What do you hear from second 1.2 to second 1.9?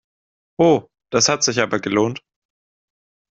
hat sich aber